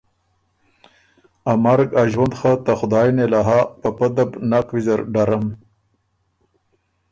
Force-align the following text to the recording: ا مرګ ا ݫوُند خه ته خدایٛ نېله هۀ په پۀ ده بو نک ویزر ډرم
ا 1.51 1.53
مرګ 1.63 1.89
ا 2.01 2.01
ݫوُند 2.11 2.33
خه 2.39 2.51
ته 2.65 2.71
خدایٛ 2.79 3.09
نېله 3.17 3.41
هۀ 3.47 3.59
په 3.81 3.89
پۀ 3.97 4.07
ده 4.15 4.23
بو 4.29 4.37
نک 4.49 4.67
ویزر 4.73 4.99
ډرم 5.13 5.45